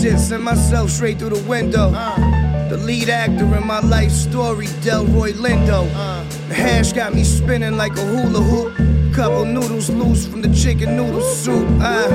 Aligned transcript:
shit, 0.00 0.18
send 0.18 0.42
myself 0.42 0.90
straight 0.90 1.18
through 1.18 1.30
the 1.30 1.48
window. 1.48 1.92
Uh. 1.94 2.68
The 2.68 2.76
lead 2.76 3.08
actor 3.08 3.44
in 3.56 3.66
my 3.66 3.80
life 3.80 4.12
story, 4.12 4.66
Delroy 4.82 5.32
Lindo. 5.32 5.88
Uh. 5.94 6.24
The 6.48 6.54
hash 6.54 6.92
got 6.92 7.14
me 7.14 7.24
spinning 7.24 7.76
like 7.76 7.92
a 7.96 8.04
hula 8.04 8.40
hoop. 8.40 9.14
Couple 9.14 9.44
noodles 9.44 9.90
loose 9.90 10.26
from 10.26 10.40
the 10.40 10.54
chicken 10.54 10.96
noodle 10.96 11.20
soup. 11.20 11.68
Uh, 11.80 12.08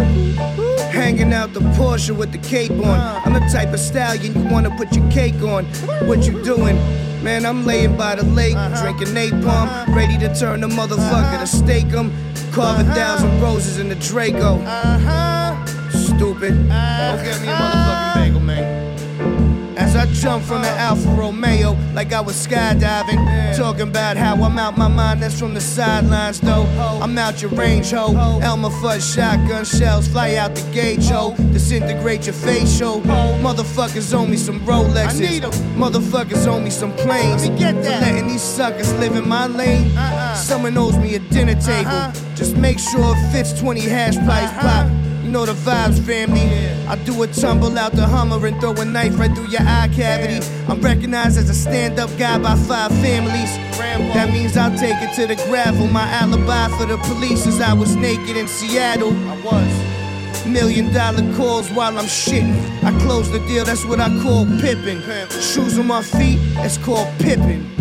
hanging 0.92 1.34
out 1.34 1.54
the 1.54 1.60
Porsche 1.78 2.16
with 2.16 2.32
the 2.32 2.38
cape 2.40 2.72
on. 2.72 2.86
Uh. 2.86 3.22
I'm 3.26 3.34
the 3.34 3.48
type 3.52 3.74
of 3.74 3.80
stallion 3.80 4.34
you 4.34 4.52
wanna 4.52 4.76
put 4.78 4.96
your 4.96 5.10
cake 5.12 5.42
on. 5.42 5.66
What 6.08 6.26
you 6.26 6.42
doing? 6.44 6.78
Man, 7.24 7.46
I'm 7.46 7.66
laying 7.66 7.98
by 7.98 8.16
the 8.16 8.24
lake, 8.24 8.56
uh-huh. 8.56 8.82
drinking 8.82 9.14
napalm, 9.14 9.68
uh-huh. 9.68 9.94
ready 9.94 10.18
to 10.20 10.34
turn 10.36 10.62
the 10.62 10.68
motherfucker 10.68 11.36
uh-huh. 11.36 11.42
to 11.42 11.48
steak 11.48 11.88
stake 11.88 11.94
'em. 11.94 12.12
Carve 12.52 12.80
a 12.80 12.94
thousand 12.96 13.42
roses 13.42 13.80
in 13.80 13.90
the 13.90 13.96
Draco. 13.96 14.62
Stupid. 16.16 16.54
Go 16.54 17.20
get 17.24 17.42
me 17.42 17.48
a 17.48 17.52
motherfucking 17.52 18.16
bagel, 18.16 18.40
man. 18.40 18.86
As 19.78 19.96
I 19.96 20.06
jump 20.14 20.44
from 20.46 20.64
an 20.64 20.78
Alfa 20.78 21.10
Romeo 21.10 21.76
like 21.94 22.14
I 22.14 22.22
was 22.22 22.36
skydiving. 22.36 23.56
Talking 23.58 23.90
about 23.90 24.16
how 24.16 24.36
I'm 24.42 24.58
out 24.58 24.78
my 24.78 24.88
mind, 24.88 25.22
that's 25.22 25.38
from 25.38 25.54
the 25.54 25.60
sidelines 25.60 26.40
though. 26.40 26.64
I'm 27.02 27.18
out 27.18 27.42
your 27.42 27.52
range, 27.52 27.92
ho. 27.92 28.16
Elmer 28.42 28.70
Fudd 28.70 29.02
shotgun 29.02 29.66
shells 29.66 30.08
fly 30.08 30.36
out 30.36 30.56
the 30.56 30.62
gauge, 30.72 31.10
ho. 31.10 31.36
Disintegrate 31.52 32.26
your 32.26 32.34
face, 32.34 32.72
facial. 32.72 33.02
Motherfuckers 33.02 34.14
owe 34.14 34.26
me 34.26 34.38
some 34.38 34.62
Rolexes. 34.62 35.18
I 35.18 35.20
need 35.20 35.44
'em. 35.44 35.52
Motherfuckers 35.78 36.48
owe 36.48 36.60
me 36.62 36.70
some 36.70 36.94
planes. 36.94 37.44
Let 37.44 37.52
me 37.52 37.60
get 37.60 37.84
that. 37.84 38.00
For 38.00 38.06
letting 38.06 38.28
these 38.30 38.42
suckers 38.42 38.94
live 38.94 39.16
in 39.18 39.28
my 39.28 39.48
lane. 39.48 39.96
Uh-uh. 39.98 40.36
Someone 40.36 40.78
owes 40.78 40.98
me 40.98 41.16
a 41.16 41.20
dinner 41.20 41.56
table. 41.56 41.92
Uh-huh. 41.92 42.36
Just 42.36 42.56
make 42.56 42.80
sure 42.80 43.14
it 43.16 43.32
fits 43.32 43.52
20 43.60 43.82
hash 43.82 44.16
pipes 44.26 44.54
pop. 44.62 44.88
You 45.26 45.32
know 45.32 45.44
the 45.44 45.54
vibes, 45.54 46.00
family. 46.06 46.46
I 46.88 47.04
do 47.04 47.24
a 47.24 47.28
tumble 47.28 47.80
out 47.80 47.94
the 47.94 48.06
Hummer 48.06 48.46
and 48.46 48.62
throw 48.62 48.74
a 48.74 48.86
knife 48.86 49.18
right 49.18 49.34
through 49.34 49.48
your 49.48 49.64
eye 49.64 49.90
cavity. 49.92 50.46
I'm 50.68 50.80
recognized 50.82 51.40
as 51.40 51.50
a 51.50 51.54
stand 51.56 52.00
up 52.00 52.16
guy 52.16 52.38
by 52.38 52.56
five 52.56 52.92
families. 53.02 53.52
That 54.14 54.30
means 54.32 54.56
I'll 54.56 54.78
take 54.78 54.94
it 55.02 55.16
to 55.16 55.26
the 55.26 55.36
gravel. 55.48 55.88
My 55.88 56.08
alibi 56.12 56.68
for 56.78 56.86
the 56.86 56.98
police 56.98 57.48
is 57.48 57.60
I 57.60 57.74
was 57.74 57.96
naked 57.96 58.38
in 58.38 58.48
Seattle. 58.48 59.14
I 59.28 59.42
was. 59.42 60.46
Million 60.46 60.94
dollar 60.94 61.24
calls 61.36 61.72
while 61.72 61.98
I'm 61.98 62.06
shitting. 62.06 62.56
I 62.84 62.92
close 63.02 63.32
the 63.32 63.40
deal, 63.48 63.66
that's 63.66 63.84
what 63.84 64.00
I 64.00 64.10
call 64.22 64.46
pippin'. 64.62 65.02
Shoes 65.42 65.80
on 65.80 65.88
my 65.88 66.04
feet, 66.04 66.38
it's 66.58 66.78
called 66.78 67.08
pippin'. 67.18 67.75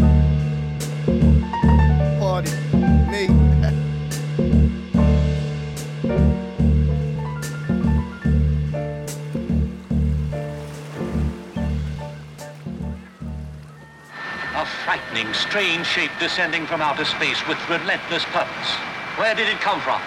Strange 15.54 15.86
shape 15.86 16.10
descending 16.18 16.66
from 16.66 16.82
outer 16.82 17.04
space 17.04 17.38
with 17.46 17.54
relentless 17.70 18.26
purpose. 18.34 18.70
Where 19.14 19.36
did 19.36 19.46
it 19.46 19.60
come 19.62 19.78
from? 19.86 20.02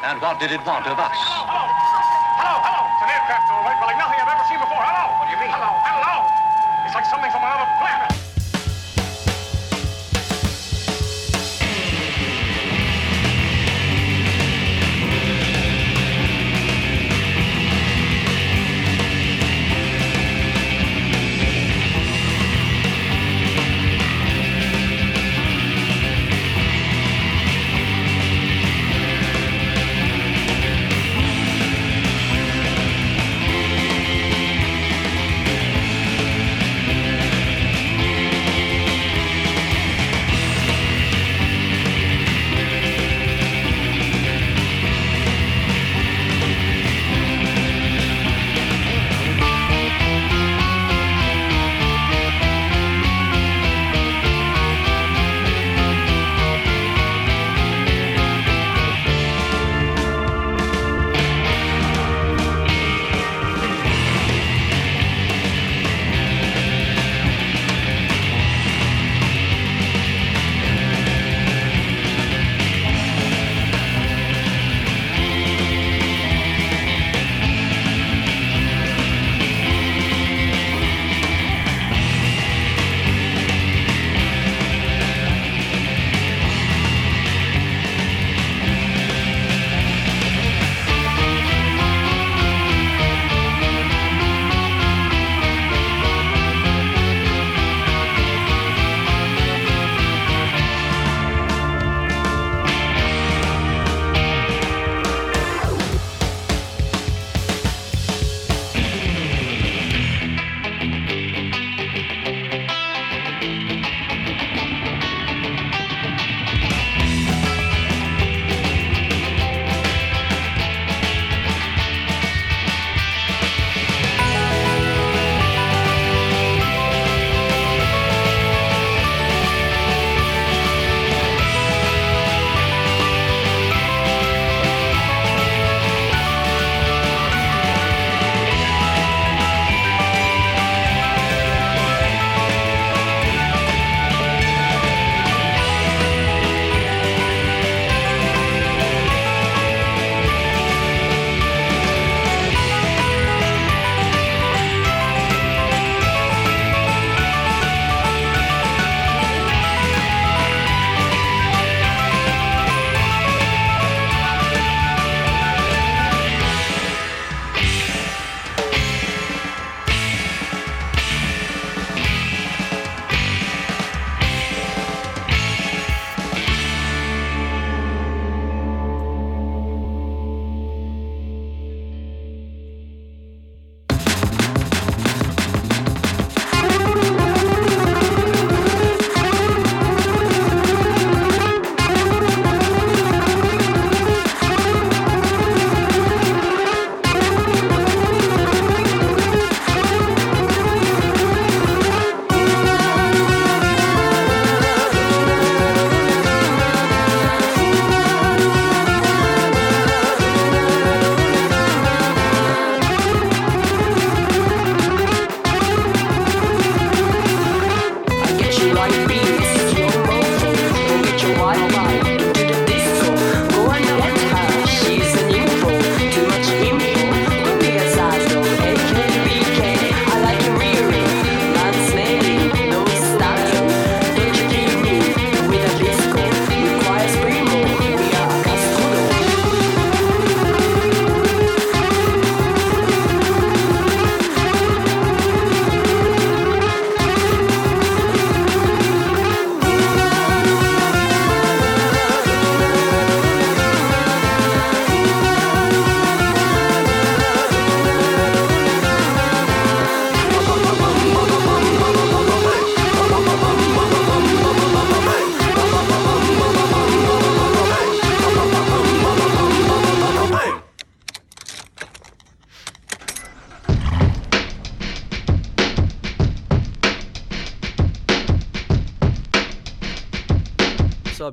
And 0.00 0.16
what 0.16 0.40
did 0.40 0.50
it 0.50 0.64
want 0.64 0.86
of 0.88 0.96
us? 0.96 1.12
Hello, 1.12 2.56
hello. 2.64 2.88
It's 2.96 3.04
an 3.04 3.12
aircraft, 3.12 3.52
all 3.52 3.68
right, 3.68 3.76
but 3.76 3.84
like 3.84 4.00
nothing 4.00 4.16
I've 4.16 4.32
ever 4.32 4.48
seen 4.48 4.56
before. 4.56 4.80
Hello. 4.80 5.12
What 5.20 5.28
do 5.28 5.36
you 5.36 5.40
mean? 5.44 5.52
Hello, 5.52 5.76
hello. 5.84 6.24
It's 6.88 6.96
like 6.96 7.04
something 7.04 7.28
from 7.28 7.44
another 7.44 7.68
planet. 7.76 8.27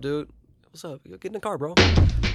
Dude? 0.05 0.29
What's 0.69 0.85
up? 0.85 1.01
Get 1.03 1.25
in 1.25 1.33
the 1.33 1.39
car, 1.39 1.57
bro. 1.57 1.73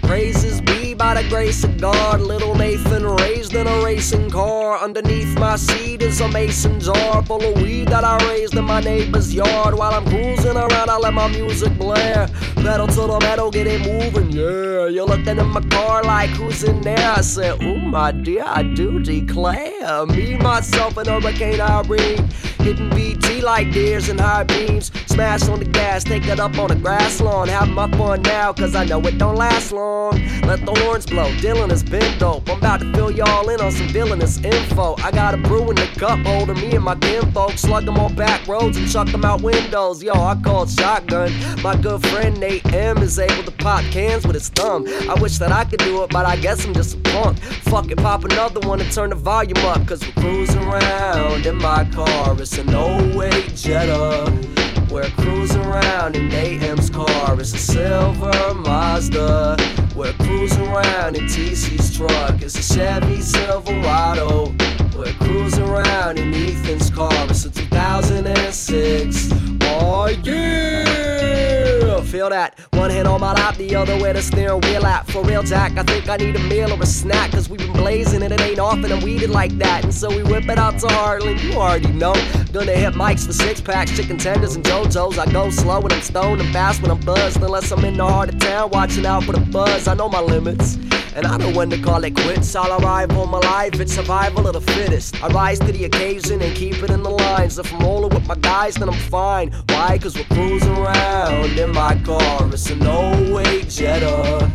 Praises 0.02 0.60
be 0.62 0.92
by 0.92 1.22
the 1.22 1.28
grace 1.28 1.62
of 1.62 1.80
God. 1.80 2.20
Little 2.20 2.56
Nathan 2.56 3.06
raised 3.06 3.54
in 3.54 3.64
a 3.64 3.84
racing 3.84 4.28
car. 4.28 4.78
Underneath 4.78 5.38
my 5.38 5.54
seat 5.54 6.02
is 6.02 6.20
a 6.20 6.28
mason 6.30 6.80
jar 6.80 7.22
full 7.22 7.40
of 7.40 7.62
weed 7.62 7.86
that 7.86 8.02
I 8.02 8.16
raised 8.26 8.56
in 8.56 8.64
my 8.64 8.80
neighbor's 8.80 9.32
yard. 9.32 9.76
While 9.76 9.94
I'm 9.94 10.04
cruising 10.06 10.56
around, 10.56 10.90
I 10.90 10.96
let 10.96 11.14
my 11.14 11.28
music 11.28 11.78
blare. 11.78 12.26
Pedal 12.56 12.88
to 12.88 13.02
the 13.06 13.18
metal, 13.20 13.52
get 13.52 13.68
it 13.68 13.82
moving, 13.86 14.32
yeah. 14.32 14.86
You're 14.88 15.06
looking 15.06 15.38
in 15.38 15.46
my 15.46 15.60
car 15.60 16.02
like 16.02 16.30
who's 16.30 16.64
in 16.64 16.80
there? 16.80 17.12
I 17.12 17.20
said, 17.20 17.62
Ooh, 17.62 17.78
my 17.78 18.10
dear, 18.10 18.42
I 18.46 18.64
do 18.64 18.98
declare. 18.98 20.06
Me, 20.06 20.36
myself, 20.38 20.96
and 20.96 21.06
hurricane 21.06 21.60
I 21.60 21.82
bring. 21.82 22.26
Hitting 22.58 22.90
BT 22.90 23.42
like 23.42 23.70
deers 23.70 24.08
and 24.08 24.18
high 24.18 24.42
beams. 24.42 24.90
Smash 25.10 25.48
on 25.48 25.58
the 25.58 25.64
gas, 25.64 26.04
take 26.04 26.28
it 26.28 26.38
up 26.38 26.56
on 26.56 26.68
the 26.68 26.76
grass 26.76 27.20
lawn. 27.20 27.48
Have 27.48 27.68
my 27.68 27.90
fun 27.98 28.22
now, 28.22 28.52
cause 28.52 28.76
I 28.76 28.84
know 28.84 29.00
it 29.00 29.18
don't 29.18 29.34
last 29.34 29.72
long. 29.72 30.12
Let 30.42 30.64
the 30.64 30.72
horns 30.84 31.04
blow, 31.04 31.28
Dylan 31.42 31.70
has 31.70 31.82
been 31.82 32.16
dope. 32.18 32.48
I'm 32.48 32.58
about 32.58 32.80
to 32.80 32.92
fill 32.92 33.10
y'all 33.10 33.48
in 33.50 33.60
on 33.60 33.72
some 33.72 33.88
villainous 33.88 34.38
info. 34.38 34.94
I 34.98 35.10
got 35.10 35.34
a 35.34 35.36
brew 35.36 35.68
in 35.68 35.74
the 35.74 35.88
cup 35.98 36.20
holder, 36.20 36.54
me 36.54 36.76
and 36.76 36.84
my 36.84 36.94
kin 36.94 37.30
folks 37.32 37.62
slug 37.62 37.86
them 37.86 37.98
on 37.98 38.14
back 38.14 38.46
roads 38.46 38.76
and 38.76 38.88
chuck 38.88 39.08
them 39.08 39.24
out 39.24 39.42
windows. 39.42 40.00
Yo, 40.00 40.12
I 40.12 40.40
called 40.44 40.70
shotgun. 40.70 41.32
My 41.60 41.74
good 41.76 42.06
friend 42.06 42.38
Nate 42.38 42.64
M 42.72 42.98
is 42.98 43.18
able 43.18 43.42
to 43.42 43.50
pop 43.50 43.82
cans 43.86 44.24
with 44.24 44.34
his 44.34 44.48
thumb. 44.48 44.86
I 45.08 45.20
wish 45.20 45.38
that 45.38 45.50
I 45.50 45.64
could 45.64 45.80
do 45.80 46.04
it, 46.04 46.10
but 46.10 46.24
I 46.24 46.36
guess 46.36 46.64
I'm 46.64 46.72
just 46.72 46.94
a 46.94 47.00
punk. 47.00 47.40
Fuck 47.40 47.90
it, 47.90 47.98
pop 47.98 48.24
another 48.24 48.60
one 48.60 48.80
and 48.80 48.92
turn 48.92 49.10
the 49.10 49.16
volume 49.16 49.58
up, 49.66 49.84
cause 49.88 50.06
we're 50.06 50.22
cruising 50.22 50.62
around 50.62 51.44
in 51.44 51.56
my 51.56 51.84
car. 51.86 52.40
It's 52.40 52.56
an 52.58 52.70
08 52.70 53.56
Jetta. 53.56 54.59
We're 54.90 55.08
cruising 55.10 55.64
around 55.64 56.16
in 56.16 56.32
AM's 56.32 56.90
car. 56.90 57.40
It's 57.40 57.54
a 57.54 57.58
silver 57.58 58.54
Mazda. 58.54 59.56
We're 59.94 60.12
cruising 60.14 60.66
around 60.66 61.14
in 61.14 61.26
TC's 61.26 61.96
truck. 61.96 62.42
It's 62.42 62.56
a 62.56 62.74
Chevy 62.74 63.20
Silverado. 63.20 64.52
We're 64.96 65.12
cruising 65.12 65.62
around 65.62 66.18
in 66.18 66.34
Ethan's 66.34 66.90
car. 66.90 67.12
It's 67.28 67.44
a 67.44 67.50
2006. 67.50 69.28
Oh 69.62 70.08
yeah! 70.24 71.69
Feel 72.02 72.30
that? 72.30 72.58
One 72.72 72.90
hand 72.90 73.06
on 73.06 73.20
my 73.20 73.32
lap, 73.34 73.56
the 73.56 73.74
other 73.76 73.96
where 73.98 74.12
the 74.12 74.22
steering 74.22 74.60
wheel 74.62 74.84
at. 74.84 75.06
For 75.06 75.22
real, 75.22 75.42
Jack, 75.42 75.76
I 75.76 75.82
think 75.84 76.08
I 76.08 76.16
need 76.16 76.34
a 76.34 76.40
meal 76.40 76.72
or 76.72 76.82
a 76.82 76.86
snack. 76.86 77.30
Cause 77.30 77.48
we've 77.48 77.60
been 77.60 77.72
blazing 77.72 78.22
and 78.22 78.32
it 78.32 78.40
ain't 78.40 78.58
often 78.58 78.90
I'm 78.90 79.02
weeded 79.02 79.30
like 79.30 79.56
that. 79.58 79.84
And 79.84 79.94
so 79.94 80.08
we 80.08 80.22
whip 80.22 80.48
it 80.48 80.58
out 80.58 80.78
to 80.80 80.86
Heartland, 80.86 81.42
you 81.42 81.52
already 81.58 81.92
know. 81.92 82.14
Gonna 82.52 82.72
hit 82.72 82.94
mics 82.94 83.26
for 83.26 83.32
six 83.32 83.60
packs, 83.60 83.96
chicken 83.96 84.18
tenders, 84.18 84.56
and 84.56 84.64
JoJo's. 84.64 85.18
I 85.18 85.30
go 85.30 85.50
slow 85.50 85.80
when 85.80 85.92
I'm 85.92 86.02
stoned 86.02 86.40
and 86.40 86.52
fast 86.52 86.82
when 86.82 86.90
I'm 86.90 87.00
buzzed. 87.00 87.42
Unless 87.42 87.70
I'm 87.70 87.84
in 87.84 87.96
the 87.96 88.06
heart 88.06 88.28
of 88.28 88.38
town, 88.38 88.70
watching 88.70 89.06
out 89.06 89.24
for 89.24 89.32
the 89.32 89.40
buzz. 89.40 89.86
I 89.86 89.94
know 89.94 90.08
my 90.08 90.20
limits. 90.20 90.78
And 91.14 91.26
I 91.26 91.36
know 91.36 91.50
when 91.52 91.70
to 91.70 91.78
call 91.78 92.04
it 92.04 92.14
quits. 92.14 92.54
I'll 92.54 92.80
arrive 92.80 93.10
on 93.16 93.30
my 93.30 93.38
life, 93.38 93.80
it's 93.80 93.94
survival 93.94 94.46
of 94.46 94.54
the 94.54 94.60
fittest. 94.72 95.22
I 95.22 95.28
rise 95.28 95.58
to 95.60 95.72
the 95.72 95.84
occasion 95.84 96.40
and 96.40 96.54
keep 96.56 96.82
it 96.82 96.90
in 96.90 97.02
the 97.02 97.10
lines. 97.10 97.58
If 97.58 97.72
I'm 97.72 97.80
rolling 97.80 98.14
with 98.14 98.26
my 98.26 98.36
guys, 98.36 98.74
then 98.76 98.88
I'm 98.88 98.98
fine. 98.98 99.50
Why? 99.68 99.98
Cause 99.98 100.16
we're 100.16 100.24
cruising 100.24 100.76
around 100.76 101.58
in 101.58 101.72
my 101.72 102.00
car. 102.04 102.48
It's 102.52 102.70
an 102.70 102.82
08 102.82 103.68
Jetta. 103.68 104.50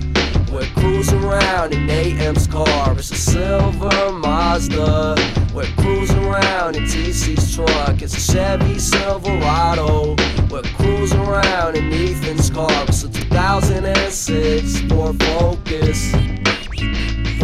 We're 0.52 0.66
cruising 0.68 1.22
around 1.22 1.74
in 1.74 1.90
AM's 1.90 2.48
car. 2.48 2.94
It's 2.94 3.12
a 3.12 3.16
silver 3.16 4.14
Mazda. 4.14 5.16
We're 5.54 5.66
cruising 5.78 6.24
around 6.26 6.78
in 6.78 6.84
TC's 6.84 7.54
truck. 7.56 8.02
It's 8.02 8.16
a 8.16 8.32
Chevy 8.32 8.80
Silverado. 8.80 10.16
We're 10.50 10.64
cruising 10.78 11.20
around 11.20 11.76
in 11.76 11.92
Ethan's 11.92 12.50
car. 12.50 12.86
It's 12.88 13.04
a 13.04 13.10
2006 13.10 14.82
Ford 14.90 15.22
Focus. 15.22 16.35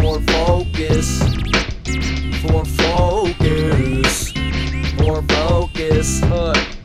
Ford 0.02 0.28
Focus. 0.32 1.20
Ford 2.42 2.66
Focus. 2.66 4.32
Ford 4.98 5.30
Focus. 5.30 6.20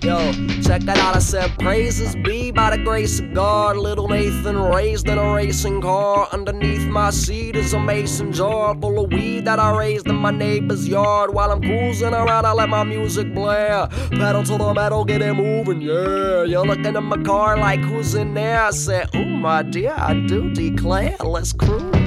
Yo, 0.04 0.32
check 0.62 0.84
that 0.84 1.00
out. 1.00 1.16
I 1.16 1.20
said, 1.20 1.58
Praises 1.58 2.16
be 2.18 2.52
by 2.52 2.78
the 2.78 2.84
grace 2.84 3.20
of 3.20 3.34
God. 3.34 3.76
Little 3.76 4.08
Nathan 4.08 4.60
raised 4.60 5.10
in 5.10 5.18
a 5.18 5.34
racing 5.34 5.82
car. 5.82 6.30
Underneath 6.32 6.88
my 6.88 7.10
seat 7.10 7.56
is 7.56 7.74
a 7.74 7.80
mason 7.80 8.32
jar 8.32 8.80
full 8.80 9.04
of 9.04 9.12
weed 9.12 9.46
that 9.46 9.60
I 9.60 9.76
raised 9.76 10.08
in 10.08 10.16
my 10.16 10.30
neighbor's 10.30 10.88
yard. 10.88 11.34
While 11.34 11.52
I'm 11.52 11.62
cruising 11.62 12.14
around, 12.14 12.46
I 12.46 12.54
let 12.54 12.70
my 12.70 12.84
music 12.84 13.34
blare. 13.34 13.88
Pedal 14.12 14.44
to 14.44 14.58
the 14.60 14.74
metal, 14.76 15.04
get 15.04 15.24
it 15.24 15.34
moving, 15.34 15.82
yeah. 15.82 16.44
You're 16.44 16.68
looking 16.68 16.96
at 16.96 17.02
my 17.02 17.18
car 17.24 17.58
like 17.58 17.80
who's 17.80 18.14
in 18.14 18.36
there? 18.36 18.62
I 18.62 18.70
said, 18.70 19.10
Ooh, 19.16 19.26
my 19.26 19.64
dear, 19.64 19.96
I 19.98 20.14
do 20.14 20.54
declare. 20.54 21.18
Let's 21.26 21.52
cruise. 21.52 21.98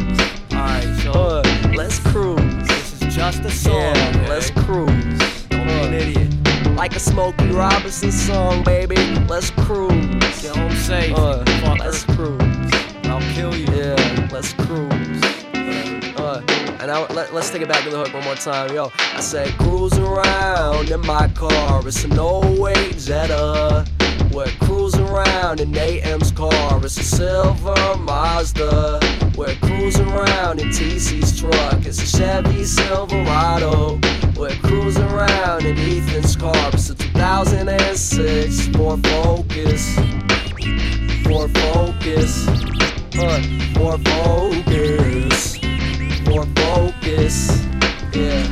Uh, 1.14 1.42
let's 1.74 1.98
cruise. 1.98 2.40
this 2.68 3.02
is 3.02 3.14
just 3.14 3.40
a 3.40 3.50
song. 3.50 3.74
Yeah, 3.74 4.12
okay? 4.14 4.28
let's 4.28 4.50
cruise. 4.50 5.18
Don't 5.48 5.66
be 5.66 5.72
an 5.72 5.94
idiot. 5.94 6.76
Like 6.76 6.94
a 6.96 7.00
Smokey 7.00 7.48
Robinson 7.48 8.12
song, 8.12 8.62
baby. 8.64 8.96
Let's 9.28 9.50
cruise. 9.50 10.42
Get 10.42 10.56
home 10.56 10.72
safe, 10.72 11.14
Uh, 11.16 11.44
let's 11.78 12.04
cruise. 12.04 12.40
I'll 13.04 13.20
kill 13.34 13.54
you. 13.54 13.66
Yeah, 13.74 14.28
let's 14.32 14.52
cruise. 14.52 15.22
Uh, 16.16 16.42
and 16.80 16.90
I, 16.90 17.12
let, 17.12 17.34
let's 17.34 17.50
take 17.50 17.62
it 17.62 17.68
back 17.68 17.84
to 17.84 17.90
the 17.90 17.98
hook 17.98 18.14
one 18.14 18.24
more 18.24 18.34
time. 18.36 18.74
Yo, 18.74 18.90
I 19.14 19.20
said 19.20 19.48
cruise 19.58 19.96
around 19.98 20.90
in 20.90 21.00
my 21.00 21.28
car. 21.28 21.86
It's 21.86 22.04
an 22.04 22.12
08 22.18 22.96
Jetta. 22.98 23.84
We're 24.32 24.46
cruising 24.60 24.99
around 25.20 25.60
in 25.60 25.76
AM's 25.76 26.32
car. 26.32 26.80
It's 26.84 26.96
a 26.96 27.02
silver 27.02 27.96
Mazda. 27.98 29.00
We're 29.36 29.54
cruising 29.56 30.08
around 30.08 30.60
in 30.60 30.68
TC's 30.68 31.38
truck. 31.38 31.84
It's 31.84 32.02
a 32.02 32.18
Chevy 32.18 32.64
Silverado. 32.64 33.98
We're 34.36 34.56
cruising 34.62 35.02
around 35.04 35.64
in 35.66 35.76
Ethan's 35.78 36.36
car. 36.36 36.70
It's 36.72 36.90
a 36.90 36.94
2006 36.94 38.68
Ford 38.76 39.06
Focus. 39.06 39.94
Ford 41.24 41.50
Focus. 41.58 42.48
Uh, 43.18 43.42
Ford 43.74 44.00
Focus. 44.08 45.56
Ford 46.24 46.48
Focus. 46.56 47.66
Yeah. 48.14 48.46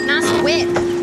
Nice 0.00 0.42
whip. 0.42 0.99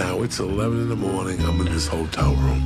Now 0.00 0.22
it's 0.22 0.38
11 0.38 0.80
in 0.80 0.88
the 0.88 0.96
morning. 0.96 1.38
I'm 1.42 1.60
in 1.60 1.66
this 1.66 1.86
hotel 1.86 2.34
room. 2.36 2.64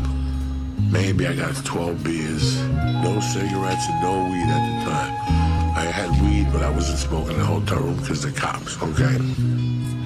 Maybe 0.92 1.27
I 1.27 1.35
got 1.35 1.53
12 1.64 2.05
beers, 2.05 2.62
no 3.03 3.18
cigarettes, 3.18 3.87
and 3.88 4.03
no 4.03 4.23
weed 4.31 4.47
at 4.47 4.62
the 4.62 4.88
time. 4.88 5.12
I 5.77 5.83
had 5.83 6.11
weed, 6.23 6.47
but 6.53 6.62
I 6.62 6.70
wasn't 6.70 7.01
smoking 7.01 7.33
in 7.33 7.38
the 7.38 7.44
hotel 7.44 7.81
room 7.81 7.97
because 7.97 8.23
the 8.23 8.31
cops, 8.31 8.81
okay? 8.81 9.18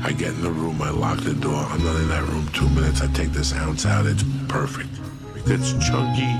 I 0.02 0.12
get 0.12 0.30
in 0.36 0.40
the 0.40 0.50
room, 0.50 0.80
I 0.80 0.88
lock 0.88 1.20
the 1.20 1.34
door. 1.34 1.52
I'm 1.68 1.84
not 1.84 1.96
in 1.96 2.08
that 2.08 2.26
room 2.26 2.48
two 2.54 2.68
minutes. 2.70 3.02
I 3.02 3.08
take 3.08 3.32
this 3.32 3.52
ounce 3.52 3.84
out. 3.84 4.06
It's 4.06 4.24
perfect. 4.48 4.88
It's 5.44 5.72
chunky, 5.86 6.32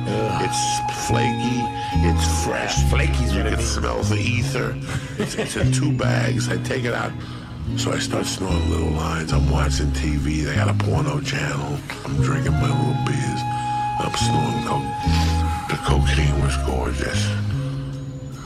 it's 0.43 1.07
flaky, 1.07 1.61
it's 2.09 2.45
fresh. 2.47 2.75
Flaky's 2.89 3.35
you 3.35 3.43
can 3.43 3.61
smell 3.61 4.03
the 4.05 4.17
ether. 4.17 4.75
It's, 5.19 5.35
it's 5.35 5.55
in 5.57 5.71
two 5.71 5.93
bags. 5.93 6.49
I 6.49 6.57
take 6.63 6.85
it 6.85 6.95
out. 6.95 7.13
So 7.77 7.93
I 7.93 7.99
start 7.99 8.27
snorting 8.27 8.71
little 8.71 8.91
lines. 8.91 9.33
I'm 9.33 9.51
watching 9.51 9.89
TV. 9.89 10.45
They 10.45 10.55
got 10.55 10.69
a 10.69 10.85
porno 10.85 11.21
channel. 11.21 11.79
I'm 12.05 12.23
drinking 12.23 12.53
my 12.53 12.69
little 12.69 13.05
beers. 13.05 13.41
I'm 14.01 14.15
snorting 14.15 14.65
coke. 14.67 14.89
The 15.69 15.77
cocaine 15.85 16.41
was 16.43 16.57
gorgeous. 16.67 17.29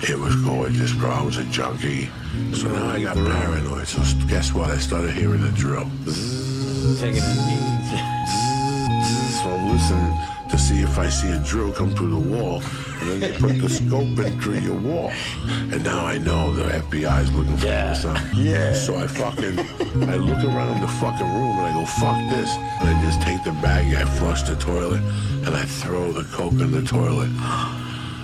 It 0.08 0.18
was 0.18 0.35
gorgeous, 0.37 0.92
bro. 0.94 1.11
I 1.11 1.22
was 1.22 1.38
a 1.38 1.44
junkie. 1.44 2.11
So 2.52 2.68
now 2.68 2.88
I 2.88 3.02
got 3.02 3.16
paranoid. 3.16 3.87
So 3.87 4.02
guess 4.26 4.52
what? 4.52 4.70
I 4.70 4.78
started 4.78 5.12
hearing 5.12 5.42
the 5.42 5.52
drill. 5.52 5.88
Taking 6.98 7.22
it 7.22 7.38
So 9.38 9.50
I'm 9.50 9.70
listening 9.70 10.32
to 10.53 10.59
see 10.59 10.83
if 10.83 10.99
I 10.99 11.09
see 11.09 11.31
a 11.33 11.38
drill 11.38 11.73
come 11.73 11.91
through 11.97 12.11
the 12.11 12.29
wall. 12.37 12.62
And 13.01 13.11
then 13.11 13.21
they 13.21 13.33
put 13.38 13.59
the 13.61 13.69
scope 13.69 14.19
in 14.27 14.38
through 14.41 14.59
your 14.61 14.79
wall. 14.79 15.11
And 15.73 15.83
now 15.83 16.05
I 16.07 16.19
know 16.19 16.53
the 16.55 16.65
FBI 16.65 17.23
is 17.23 17.33
looking 17.33 17.57
for 17.57 17.67
Yeah. 17.67 17.95
something. 17.95 18.38
Yeah. 18.38 18.75
So 18.75 18.97
I 18.97 19.07
fucking, 19.07 19.59
I 20.09 20.17
look 20.17 20.45
around 20.45 20.81
the 20.83 20.88
fucking 21.01 21.27
room 21.27 21.59
and 21.59 21.67
I 21.69 21.73
go, 21.73 21.87
fuck 21.87 22.19
this. 22.31 22.51
And 22.81 22.88
I 22.91 23.03
just 23.03 23.21
take 23.23 23.43
the 23.45 23.53
bag, 23.62 23.95
I 23.95 24.05
flush 24.05 24.43
the 24.43 24.55
toilet, 24.57 25.01
and 25.47 25.55
I 25.57 25.65
throw 25.65 26.12
the 26.12 26.25
coke 26.37 26.53
in 26.53 26.71
the 26.71 26.83
toilet. 26.83 27.31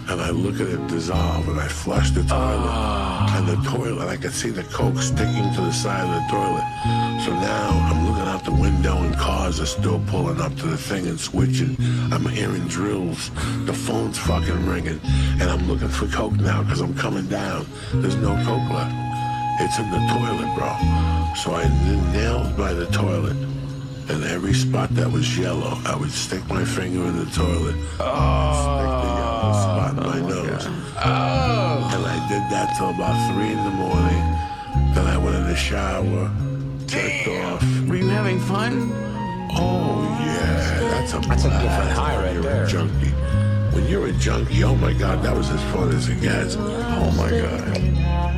And 0.09 0.23
I 0.23 0.31
look 0.31 0.55
at 0.55 0.69
it 0.69 0.87
dissolve 0.87 1.47
and 1.49 1.61
I 1.61 1.69
flush 1.69 2.11
the 2.13 2.23
toilet. 2.23 2.71
Ah. 2.71 3.37
And 3.37 3.47
the 3.47 3.69
toilet, 3.69 4.09
I 4.09 4.17
could 4.17 4.33
see 4.33 4.49
the 4.49 4.63
coke 4.65 4.99
sticking 4.99 5.53
to 5.55 5.61
the 5.61 5.73
side 5.73 6.01
of 6.01 6.15
the 6.15 6.25
toilet. 6.31 6.65
So 7.25 7.33
now 7.35 7.69
I'm 7.91 8.07
looking 8.07 8.27
out 8.27 8.43
the 8.45 8.53
window 8.53 8.97
and 8.97 9.15
cars 9.17 9.61
are 9.61 9.67
still 9.67 10.01
pulling 10.07 10.41
up 10.41 10.57
to 10.57 10.67
the 10.67 10.79
thing 10.79 11.07
and 11.07 11.21
switching. 11.21 11.77
I'm 12.11 12.25
hearing 12.27 12.67
drills. 12.69 13.31
The 13.67 13.75
phone's 13.75 14.19
fucking 14.19 14.67
ringing. 14.67 14.99
And 15.41 15.51
I'm 15.51 15.69
looking 15.69 15.89
for 15.89 16.07
coke 16.07 16.41
now 16.41 16.63
because 16.63 16.81
I'm 16.81 16.95
coming 16.95 17.27
down. 17.27 17.67
There's 17.93 18.17
no 18.17 18.35
coke 18.47 18.71
left. 18.71 18.95
It's 19.61 19.79
in 19.79 19.91
the 19.91 19.99
toilet, 20.09 20.55
bro. 20.57 20.73
So 21.35 21.53
I 21.53 21.69
nailed 22.15 22.57
by 22.57 22.73
the 22.73 22.87
toilet. 22.87 23.37
And 24.09 24.25
every 24.25 24.55
spot 24.55 24.89
that 24.95 25.13
was 25.13 25.37
yellow, 25.37 25.79
I 25.85 25.95
would 25.95 26.11
stick 26.11 26.47
my 26.49 26.65
finger 26.65 27.05
in 27.05 27.19
the 27.19 27.27
toilet. 27.27 27.77
Ah. 28.01 28.79
stick 29.61 29.78
the 29.97 30.03
yellow 30.03 30.13
spot 30.13 30.17
in 30.17 30.23
my 30.25 30.29
nose. 30.29 30.67
Oh. 30.99 31.91
And 31.95 32.07
I 32.07 32.29
did 32.29 32.43
that 32.53 32.75
till 32.77 32.91
about 32.91 33.17
three 33.33 33.53
in 33.53 33.63
the 33.65 33.71
morning. 33.71 34.25
Then 34.95 35.07
I 35.07 35.17
went 35.19 35.37
in 35.37 35.45
the 35.45 35.57
shower, 35.57 36.31
jerked 36.87 37.29
off. 37.29 37.63
Were 37.89 37.97
you 37.97 38.09
having 38.09 38.41
fun? 38.41 38.93
Oh 39.61 40.03
yeah, 40.21 40.91
that's 40.91 41.13
a 41.15 41.19
That's 41.21 41.45
a 41.45 41.49
blast. 41.49 41.63
different 41.65 41.91
high 41.99 42.17
right 42.17 42.33
You're 42.35 42.43
there. 42.43 42.65
A 42.65 42.69
junkie. 42.69 43.13
When 43.75 43.87
you're 43.89 44.07
a 44.07 44.13
junkie, 44.13 44.63
oh 44.65 44.75
my 44.77 44.93
god, 44.93 45.23
that 45.25 45.37
was 45.37 45.51
as 45.51 45.63
fun 45.73 45.91
as 45.91 46.09
it 46.09 46.21
gets. 46.21 46.57
Oh 46.59 47.11
my 47.17 47.31
god. 47.31 48.38